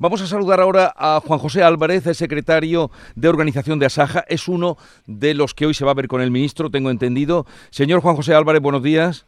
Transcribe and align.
Vamos 0.00 0.20
a 0.22 0.26
saludar 0.26 0.60
ahora 0.60 0.92
a 0.96 1.20
Juan 1.24 1.38
José 1.38 1.62
Álvarez, 1.62 2.06
el 2.06 2.14
secretario 2.14 2.90
de 3.14 3.28
organización 3.28 3.78
de 3.78 3.86
Asaja. 3.86 4.24
Es 4.28 4.48
uno 4.48 4.76
de 5.06 5.34
los 5.34 5.54
que 5.54 5.66
hoy 5.66 5.74
se 5.74 5.84
va 5.84 5.92
a 5.92 5.94
ver 5.94 6.08
con 6.08 6.20
el 6.20 6.30
ministro, 6.30 6.70
tengo 6.70 6.90
entendido. 6.90 7.46
Señor 7.70 8.00
Juan 8.00 8.16
José 8.16 8.34
Álvarez, 8.34 8.60
buenos 8.60 8.82
días. 8.82 9.26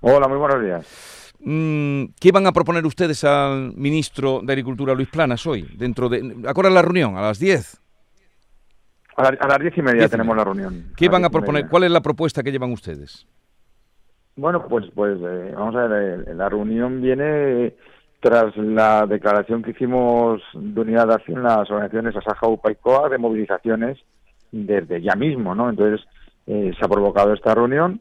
Hola, 0.00 0.28
muy 0.28 0.38
buenos 0.38 0.62
días. 0.62 1.32
Mm, 1.40 2.04
¿Qué 2.18 2.32
van 2.32 2.46
a 2.46 2.52
proponer 2.52 2.86
ustedes 2.86 3.22
al 3.24 3.74
ministro 3.76 4.40
de 4.42 4.52
Agricultura, 4.52 4.94
Luis 4.94 5.08
Planas, 5.08 5.46
hoy? 5.46 5.68
Dentro 5.76 6.08
de, 6.08 6.36
¿Acuerda 6.46 6.70
la 6.70 6.82
reunión? 6.82 7.16
¿A 7.18 7.22
las 7.22 7.38
10? 7.38 7.80
A, 9.16 9.30
las 9.30 9.58
diez 9.60 9.76
y 9.76 9.82
media 9.82 10.08
tenemos 10.08 10.36
la 10.36 10.44
reunión. 10.44 10.92
¿Qué 10.96 11.08
van 11.08 11.24
a 11.24 11.30
proponer? 11.30 11.68
¿Cuál 11.68 11.84
es 11.84 11.90
la 11.90 12.00
propuesta 12.00 12.42
que 12.42 12.50
llevan 12.50 12.72
ustedes? 12.72 13.26
Bueno, 14.36 14.66
pues, 14.66 14.86
pues 14.94 15.18
eh, 15.20 15.52
vamos 15.54 15.76
a 15.76 15.86
ver, 15.86 16.24
eh, 16.26 16.34
la 16.34 16.48
reunión 16.48 17.00
viene 17.00 17.74
tras 18.24 18.56
la 18.56 19.04
declaración 19.04 19.62
que 19.62 19.72
hicimos 19.72 20.40
de 20.54 20.80
unidad 20.80 21.08
de 21.08 21.12
acción 21.12 21.42
las 21.42 21.70
organizaciones 21.70 22.16
Asaja, 22.16 22.48
UPA 22.48 22.72
y 22.72 23.10
de 23.10 23.18
movilizaciones 23.18 23.98
desde 24.50 25.02
ya 25.02 25.14
mismo, 25.14 25.54
¿no? 25.54 25.68
Entonces 25.68 26.06
eh, 26.46 26.72
se 26.78 26.82
ha 26.82 26.88
provocado 26.88 27.34
esta 27.34 27.54
reunión. 27.54 28.00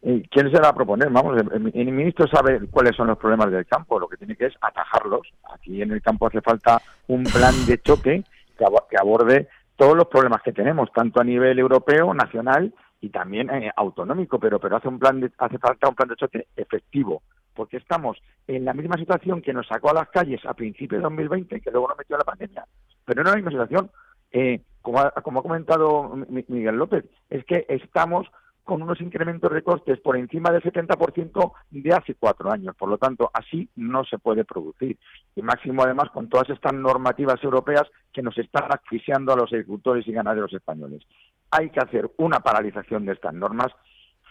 ¿Quién 0.00 0.52
se 0.52 0.60
va 0.60 0.68
a 0.68 0.74
proponer? 0.74 1.10
Vamos, 1.10 1.40
el, 1.40 1.72
el, 1.74 1.86
ministro 1.90 2.28
sabe 2.28 2.60
cuáles 2.70 2.94
son 2.94 3.08
los 3.08 3.18
problemas 3.18 3.50
del 3.50 3.66
campo, 3.66 3.98
lo 3.98 4.06
que 4.06 4.16
tiene 4.16 4.36
que 4.36 4.46
es 4.46 4.54
atajarlos. 4.60 5.26
Aquí 5.52 5.82
en 5.82 5.90
el 5.90 6.02
campo 6.02 6.28
hace 6.28 6.40
falta 6.40 6.80
un 7.08 7.24
plan 7.24 7.54
de 7.66 7.78
choque 7.78 8.22
que 8.56 8.96
aborde 8.96 9.48
todos 9.74 9.96
los 9.96 10.06
problemas 10.06 10.40
que 10.42 10.52
tenemos, 10.52 10.92
tanto 10.92 11.20
a 11.20 11.24
nivel 11.24 11.58
europeo, 11.58 12.14
nacional 12.14 12.72
y 13.00 13.08
también 13.08 13.50
eh, 13.50 13.72
autonómico, 13.74 14.38
pero 14.38 14.60
pero 14.60 14.76
hace 14.76 14.86
un 14.86 15.00
plan 15.00 15.20
de, 15.20 15.32
hace 15.38 15.58
falta 15.58 15.88
un 15.88 15.96
plan 15.96 16.10
de 16.10 16.16
choque 16.16 16.46
efectivo, 16.54 17.22
porque 17.54 17.76
estamos 17.78 18.18
en 18.46 18.64
la 18.64 18.74
misma 18.74 18.96
situación 18.96 19.42
que 19.42 19.52
nos 19.52 19.66
sacó 19.66 19.90
a 19.90 19.94
las 19.94 20.08
calles 20.08 20.44
a 20.44 20.54
principios 20.54 21.00
de 21.00 21.04
2020, 21.04 21.60
que 21.60 21.70
luego 21.70 21.88
nos 21.88 21.98
metió 21.98 22.16
a 22.16 22.20
la 22.20 22.24
pandemia, 22.24 22.66
pero 23.04 23.22
no 23.22 23.30
es 23.30 23.32
la 23.32 23.36
misma 23.36 23.50
situación. 23.50 23.90
Eh, 24.32 24.60
como, 24.82 25.00
como 25.22 25.40
ha 25.40 25.42
comentado 25.42 26.14
Miguel 26.28 26.76
López, 26.76 27.04
es 27.30 27.44
que 27.44 27.64
estamos 27.68 28.26
con 28.64 28.82
unos 28.82 29.00
incrementos 29.00 29.52
de 29.52 29.62
costes 29.62 30.00
por 30.00 30.16
encima 30.16 30.50
del 30.50 30.62
70% 30.62 31.52
de 31.70 31.92
hace 31.92 32.14
cuatro 32.14 32.50
años. 32.50 32.74
Por 32.76 32.88
lo 32.88 32.96
tanto, 32.96 33.30
así 33.32 33.68
no 33.76 34.04
se 34.04 34.18
puede 34.18 34.44
producir. 34.44 34.98
Y 35.36 35.42
máximo, 35.42 35.82
además, 35.84 36.10
con 36.10 36.28
todas 36.28 36.48
estas 36.48 36.72
normativas 36.72 37.42
europeas 37.44 37.84
que 38.12 38.22
nos 38.22 38.36
están 38.38 38.64
asfixiando 38.70 39.32
a 39.32 39.36
los 39.36 39.52
agricultores 39.52 40.08
y 40.08 40.12
ganaderos 40.12 40.52
españoles. 40.52 41.02
Hay 41.50 41.70
que 41.70 41.80
hacer 41.80 42.10
una 42.16 42.40
paralización 42.40 43.04
de 43.04 43.12
estas 43.12 43.34
normas, 43.34 43.68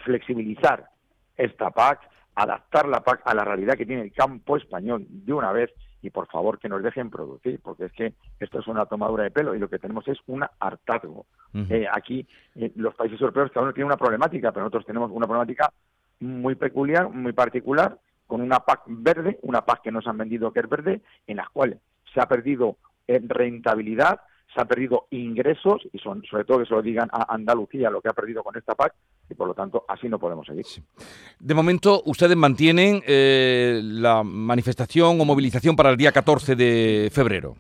flexibilizar 0.03 0.89
esta 1.37 1.69
PAC, 1.69 1.99
adaptar 2.35 2.87
la 2.87 3.03
PAC 3.03 3.21
a 3.25 3.33
la 3.33 3.45
realidad 3.45 3.77
que 3.77 3.85
tiene 3.85 4.01
el 4.03 4.11
campo 4.11 4.57
español 4.57 5.05
de 5.07 5.33
una 5.33 5.51
vez 5.51 5.71
y 6.01 6.09
por 6.09 6.27
favor 6.27 6.59
que 6.59 6.67
nos 6.67 6.83
dejen 6.83 7.09
producir, 7.09 7.59
porque 7.63 7.85
es 7.85 7.91
que 7.93 8.13
esto 8.39 8.59
es 8.59 8.67
una 8.67 8.85
tomadura 8.85 9.23
de 9.23 9.31
pelo 9.31 9.55
y 9.55 9.59
lo 9.59 9.69
que 9.69 9.79
tenemos 9.79 10.05
es 10.07 10.17
un 10.27 10.45
hartazgo. 10.59 11.25
Eh, 11.69 11.87
aquí 11.89 12.27
eh, 12.55 12.71
los 12.75 12.93
países 12.95 13.21
europeos 13.21 13.51
cada 13.51 13.63
uno 13.63 13.73
tiene 13.73 13.85
una 13.85 13.97
problemática, 13.97 14.51
pero 14.51 14.65
nosotros 14.65 14.85
tenemos 14.85 15.11
una 15.11 15.27
problemática 15.27 15.71
muy 16.19 16.55
peculiar, 16.55 17.09
muy 17.09 17.31
particular, 17.31 17.97
con 18.27 18.41
una 18.41 18.59
PAC 18.59 18.81
verde, 18.87 19.39
una 19.43 19.61
PAC 19.61 19.83
que 19.83 19.91
nos 19.91 20.05
han 20.07 20.17
vendido 20.17 20.51
que 20.51 20.59
es 20.59 20.69
verde, 20.69 21.01
en 21.27 21.37
la 21.37 21.47
cual 21.53 21.79
se 22.13 22.19
ha 22.19 22.27
perdido 22.27 22.77
eh, 23.07 23.21
rentabilidad, 23.25 24.19
se 24.53 24.61
ha 24.61 24.65
perdido 24.65 25.07
ingresos 25.11 25.81
y 25.91 25.99
son, 25.99 26.23
sobre 26.29 26.45
todo 26.45 26.59
que 26.59 26.65
se 26.65 26.73
lo 26.73 26.81
digan 26.81 27.09
a 27.11 27.33
Andalucía 27.33 27.89
lo 27.89 28.01
que 28.01 28.09
ha 28.09 28.13
perdido 28.13 28.43
con 28.43 28.55
esta 28.57 28.75
PAC 28.75 28.93
y 29.29 29.33
por 29.33 29.47
lo 29.47 29.53
tanto 29.53 29.85
así 29.87 30.07
no 30.07 30.19
podemos 30.19 30.45
seguir. 30.45 30.65
De 31.39 31.53
momento 31.53 32.01
ustedes 32.05 32.37
mantienen 32.37 33.01
eh, 33.07 33.81
la 33.83 34.23
manifestación 34.23 35.19
o 35.19 35.25
movilización 35.25 35.75
para 35.75 35.89
el 35.89 35.97
día 35.97 36.11
14 36.11 36.55
de 36.55 37.09
febrero. 37.11 37.55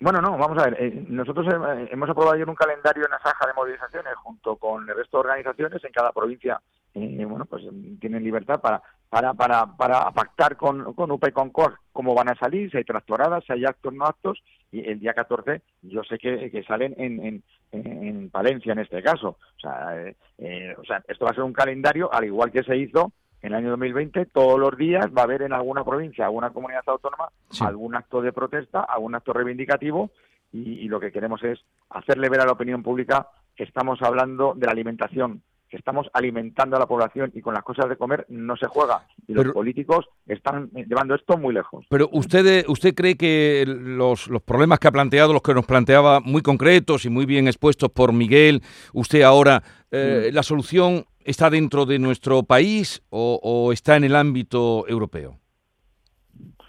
Bueno, 0.00 0.22
no, 0.22 0.38
vamos 0.38 0.56
a 0.58 0.70
ver. 0.70 0.82
Eh, 0.82 1.04
nosotros 1.08 1.46
hemos 1.90 2.08
aprobado 2.08 2.34
ayer 2.34 2.48
un 2.48 2.54
calendario 2.54 3.04
en 3.04 3.10
la 3.10 3.16
Asaja 3.16 3.46
de 3.46 3.52
movilizaciones 3.52 4.14
junto 4.16 4.56
con 4.56 4.88
el 4.88 4.96
resto 4.96 5.18
de 5.18 5.28
organizaciones 5.28 5.84
en 5.84 5.92
cada 5.92 6.10
provincia. 6.10 6.60
Eh, 6.94 7.24
bueno, 7.28 7.44
pues 7.44 7.64
tienen 8.00 8.24
libertad 8.24 8.60
para 8.60 8.82
para 9.10 9.34
para 9.34 9.76
para 9.76 10.10
pactar 10.12 10.56
con, 10.56 10.94
con 10.94 11.10
UPA 11.10 11.28
y 11.28 11.32
con 11.32 11.50
COAG 11.50 11.74
cómo 11.92 12.14
van 12.14 12.30
a 12.30 12.36
salir, 12.36 12.70
si 12.70 12.78
hay 12.78 12.84
tractoradas, 12.84 13.44
si 13.44 13.52
hay 13.52 13.64
actos 13.64 13.92
no 13.92 14.06
actos. 14.06 14.42
Y 14.72 14.88
el 14.88 15.00
día 15.00 15.12
14 15.14 15.62
yo 15.82 16.02
sé 16.04 16.16
que, 16.16 16.50
que 16.50 16.62
salen 16.62 16.94
en, 16.96 17.26
en, 17.26 17.42
en, 17.72 18.30
Palencia 18.30 18.72
en 18.72 18.78
este 18.78 19.02
caso. 19.02 19.30
O 19.56 19.60
sea, 19.60 19.96
eh, 20.38 20.74
o 20.78 20.84
sea, 20.84 21.02
esto 21.08 21.24
va 21.24 21.32
a 21.32 21.34
ser 21.34 21.42
un 21.42 21.52
calendario 21.52 22.12
al 22.12 22.24
igual 22.24 22.52
que 22.52 22.62
se 22.62 22.76
hizo 22.76 23.12
en 23.42 23.52
el 23.52 23.58
año 23.58 23.70
2020 23.70 24.26
todos 24.26 24.58
los 24.58 24.76
días 24.76 25.06
va 25.16 25.22
a 25.22 25.24
haber 25.24 25.42
en 25.42 25.52
alguna 25.52 25.84
provincia, 25.84 26.26
alguna 26.26 26.50
comunidad 26.50 26.82
autónoma, 26.86 27.30
algún 27.60 27.96
acto 27.96 28.20
de 28.20 28.32
protesta, 28.32 28.80
algún 28.80 29.14
acto 29.14 29.32
reivindicativo 29.32 30.10
y, 30.52 30.88
lo 30.88 30.98
que 30.98 31.12
queremos 31.12 31.42
es 31.44 31.60
hacerle 31.90 32.28
ver 32.28 32.40
a 32.40 32.46
la 32.46 32.52
opinión 32.52 32.82
pública 32.82 33.28
que 33.54 33.64
estamos 33.64 34.02
hablando 34.02 34.54
de 34.56 34.66
la 34.66 34.72
alimentación, 34.72 35.42
que 35.70 35.76
estamos 35.76 36.08
alimentando 36.12 36.76
a 36.76 36.80
la 36.80 36.86
población 36.86 37.30
y 37.34 37.40
con 37.40 37.54
las 37.54 37.62
cosas 37.62 37.88
de 37.88 37.96
comer 37.96 38.26
no 38.28 38.56
se 38.56 38.66
juega. 38.66 39.06
Y 39.28 39.34
los 39.34 39.46
políticos 39.52 40.06
están 40.26 40.68
llevando 40.72 41.14
esto 41.14 41.38
muy 41.38 41.54
lejos. 41.54 41.86
Pero 41.88 42.08
usted, 42.12 42.64
usted 42.66 42.94
cree 42.94 43.16
que 43.16 43.64
los, 43.66 44.26
los 44.28 44.42
problemas 44.42 44.80
que 44.80 44.88
ha 44.88 44.92
planteado, 44.92 45.32
los 45.32 45.42
que 45.42 45.54
nos 45.54 45.64
planteaba 45.64 46.20
muy 46.20 46.42
concretos 46.42 47.04
y 47.04 47.10
muy 47.10 47.24
bien 47.24 47.46
expuestos 47.46 47.88
por 47.90 48.12
Miguel, 48.12 48.62
usted 48.92 49.22
ahora, 49.22 49.62
eh, 49.92 50.30
la 50.32 50.42
solución 50.42 51.06
está 51.24 51.50
dentro 51.50 51.86
de 51.86 51.98
nuestro 51.98 52.42
país 52.42 53.02
o, 53.10 53.70
está 53.72 53.96
en 53.96 54.04
el 54.04 54.16
ámbito 54.16 54.86
europeo? 54.88 55.38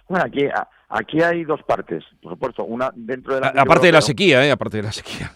Bueno, 0.08 0.26
aquí, 0.26 0.46
aquí 0.90 1.22
hay 1.22 1.44
dos 1.44 1.62
partes, 1.64 2.04
por 2.22 2.34
supuesto. 2.34 2.66
Una 2.66 2.92
dentro 2.96 3.36
de 3.36 3.42
la. 3.42 3.48
Aparte 3.48 3.88
de 3.88 3.94
la 3.94 4.02
sequía, 4.02 4.46
¿eh? 4.46 4.52
Aparte 4.52 4.78
de 4.78 4.84
la 4.84 4.92
sequía. 4.92 5.32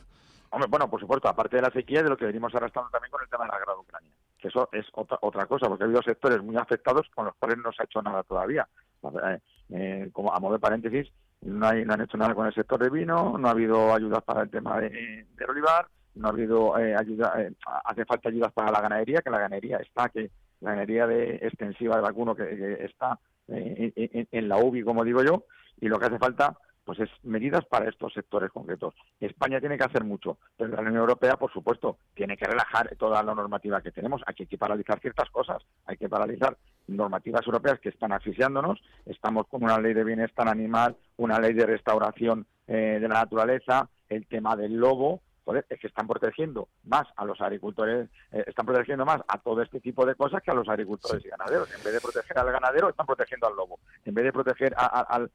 Hombre, 0.55 0.69
bueno, 0.69 0.89
por 0.89 1.01
supuesto, 1.01 1.27
aparte 1.27 1.57
de 1.57 1.63
la 1.63 1.69
sequía, 1.69 2.01
de 2.01 2.07
lo 2.07 2.15
que 2.15 2.25
venimos 2.25 2.55
arrastrando 2.55 2.89
también 2.89 3.11
con 3.11 3.21
el 3.21 3.27
tema 3.27 3.43
de 3.43 3.51
la 3.51 3.59
guerra 3.59 3.73
de 3.73 3.79
Ucrania. 3.79 4.11
Que 4.39 4.47
eso 4.47 4.69
es 4.71 4.85
otra, 4.93 5.19
otra 5.21 5.45
cosa, 5.47 5.67
porque 5.67 5.83
ha 5.83 5.87
habido 5.87 6.01
sectores 6.01 6.41
muy 6.41 6.55
afectados 6.55 7.09
con 7.13 7.25
los 7.25 7.35
cuales 7.35 7.57
no 7.57 7.73
se 7.73 7.81
ha 7.81 7.85
hecho 7.85 8.01
nada 8.01 8.23
todavía. 8.23 8.65
Eh, 9.03 9.39
eh, 9.71 10.09
como 10.13 10.33
a 10.33 10.39
modo 10.39 10.53
de 10.53 10.59
paréntesis, 10.59 11.11
no, 11.41 11.67
han 11.67 12.01
hecho 12.01 12.15
nada 12.15 12.33
con 12.33 12.47
el 12.47 12.53
sector 12.53 12.81
de 12.81 12.89
vino, 12.89 13.37
no 13.37 13.47
ha 13.49 13.51
habido 13.51 13.93
ayudas 13.93 14.23
para 14.23 14.43
el 14.43 14.49
tema 14.49 14.79
de, 14.79 15.25
olivar, 15.45 15.87
no 16.13 16.27
ha 16.27 16.31
habido 16.31 16.79
eh, 16.79 16.95
ayuda, 16.95 17.33
eh, 17.37 17.51
hace 17.83 18.05
falta 18.05 18.29
ayudas 18.29 18.53
para 18.53 18.71
la 18.71 18.79
ganadería, 18.79 19.21
que 19.21 19.29
la 19.29 19.39
ganadería 19.39 19.79
está, 19.79 20.07
que 20.07 20.31
la 20.61 20.71
ganadería 20.71 21.05
de 21.05 21.35
extensiva 21.41 21.97
de 21.97 22.01
vacuno 22.01 22.33
que, 22.33 22.77
está 22.79 23.19
eh, 23.49 24.27
en, 24.31 24.47
la 24.47 24.55
UBI, 24.55 24.83
como 24.83 25.03
digo 25.03 25.21
yo, 25.21 25.43
y 25.81 25.89
lo 25.89 25.99
que 25.99 26.05
hace 26.05 26.17
falta 26.17 26.57
pues 26.85 26.99
es 26.99 27.09
medidas 27.23 27.65
para 27.65 27.89
estos 27.89 28.13
sectores 28.13 28.51
concretos. 28.51 28.93
España 29.19 29.59
tiene 29.59 29.77
que 29.77 29.83
hacer 29.83 30.03
mucho, 30.03 30.37
pero 30.55 30.69
la 30.71 30.81
Unión 30.81 30.97
Europea, 30.97 31.35
por 31.35 31.51
supuesto, 31.51 31.97
tiene 32.13 32.37
que 32.37 32.45
relajar 32.45 32.95
toda 32.97 33.21
la 33.23 33.33
normativa 33.33 33.81
que 33.81 33.91
tenemos. 33.91 34.21
Aquí 34.25 34.43
hay 34.43 34.47
que 34.47 34.57
paralizar 34.57 34.99
ciertas 34.99 35.29
cosas, 35.31 35.63
hay 35.85 35.97
que 35.97 36.07
paralizar 36.07 36.55
normativas 36.87 37.45
europeas 37.45 37.79
que 37.79 37.89
están 37.89 38.13
asfixiándonos. 38.13 38.81
Estamos 39.05 39.47
con 39.47 39.63
una 39.63 39.79
ley 39.79 39.93
de 39.93 40.03
bienestar 40.03 40.47
animal, 40.47 40.95
una 41.17 41.39
ley 41.39 41.53
de 41.53 41.65
restauración 41.65 42.45
de 42.67 42.99
la 43.01 43.15
naturaleza, 43.15 43.89
el 44.09 44.25
tema 44.27 44.55
del 44.55 44.75
lobo, 44.75 45.21
es 45.53 45.79
que 45.79 45.87
están 45.87 46.07
protegiendo 46.07 46.69
más 46.85 47.03
a 47.15 47.25
los 47.25 47.39
agricultores, 47.39 48.09
eh, 48.31 48.43
están 48.47 48.65
protegiendo 48.65 49.05
más 49.05 49.21
a 49.27 49.37
todo 49.37 49.61
este 49.61 49.79
tipo 49.79 50.05
de 50.05 50.15
cosas 50.15 50.41
que 50.41 50.51
a 50.51 50.55
los 50.55 50.67
agricultores 50.67 51.23
y 51.23 51.29
ganaderos. 51.29 51.69
En 51.75 51.83
vez 51.83 51.93
de 51.93 52.01
proteger 52.01 52.39
al 52.39 52.51
ganadero, 52.51 52.89
están 52.89 53.05
protegiendo 53.05 53.47
al 53.47 53.55
lobo. 53.55 53.79
En 54.05 54.13
vez 54.13 54.25
de 54.25 54.33
proteger 54.33 54.73
a, 54.75 54.85
a, 55.15 55.27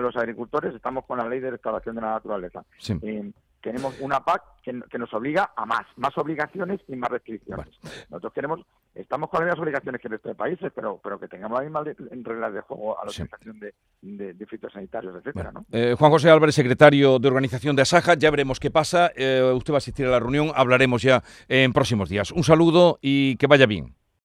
los 0.00 0.16
agricultores, 0.16 0.74
estamos 0.74 1.04
con 1.04 1.18
la 1.18 1.28
ley 1.28 1.40
de 1.40 1.52
restauración 1.52 1.94
de 1.96 2.00
la 2.02 2.12
naturaleza. 2.12 2.64
Eh, 3.02 3.32
tenemos 3.64 3.98
una 4.00 4.20
PAC 4.20 4.42
que, 4.62 4.98
nos 4.98 5.12
obliga 5.14 5.52
a 5.56 5.64
más, 5.64 5.86
más 5.96 6.16
obligaciones 6.18 6.80
y 6.86 6.96
más 6.96 7.10
restricciones. 7.10 7.68
Nosotros 8.10 8.32
queremos, 8.34 8.60
estamos 8.94 9.30
con 9.30 9.40
las 9.40 9.46
mismas 9.46 9.62
obligaciones 9.62 10.00
que 10.02 10.08
el 10.08 10.12
resto 10.12 10.28
de 10.28 10.34
países, 10.34 10.70
pero, 10.74 11.00
pero 11.02 11.18
que 11.18 11.28
tengamos 11.28 11.58
las 11.58 11.64
mismas 11.64 11.96
reglas 12.10 12.52
de 12.52 12.60
juego 12.60 13.00
a 13.00 13.04
la 13.04 13.10
utilización 13.10 13.58
de, 13.58 14.34
de, 14.34 14.46
fitosanitarios, 14.46 15.16
etcétera. 15.16 15.50
¿no? 15.52 15.64
Eh, 15.72 15.96
Juan 15.98 16.10
José 16.10 16.30
Álvarez, 16.30 16.54
secretario 16.54 17.18
de 17.18 17.28
organización 17.28 17.74
de 17.74 17.82
Asaja, 17.82 18.14
ya 18.14 18.30
veremos 18.30 18.60
qué 18.60 18.70
pasa. 18.70 19.10
Eh, 19.16 19.42
usted 19.54 19.72
va 19.72 19.78
a 19.78 19.78
asistir 19.78 20.06
a 20.06 20.10
la 20.10 20.20
reunión, 20.20 20.52
hablaremos 20.54 21.00
ya 21.00 21.22
en 21.48 21.72
próximos 21.72 22.10
días. 22.10 22.32
Un 22.32 22.44
saludo 22.44 22.98
y 23.00 23.36
que 23.36 23.46
vaya 23.46 23.64
bien. 23.64 23.94